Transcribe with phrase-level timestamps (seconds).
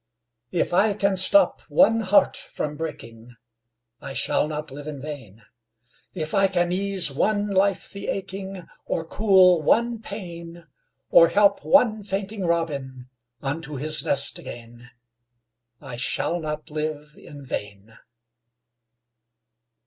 [0.49, 3.35] If I can stop one heart from breaking,
[3.99, 5.43] I shall not live in vain;
[6.15, 10.65] If I can ease one life the aching, Or cool one pain,
[11.11, 13.11] Or help one fainting robin
[13.43, 14.89] Unto his nest again,
[15.79, 17.95] I shall not live in vain.